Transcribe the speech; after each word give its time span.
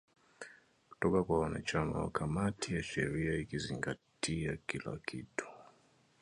kutoka 0.89 1.23
kwa 1.23 1.39
wanachama 1.39 1.99
wa 1.99 2.09
kamati 2.09 2.75
ya 2.75 2.83
sheria 2.83 3.39
ikizingatia 3.39 4.57
kila 4.67 4.97
kitu 5.05 5.45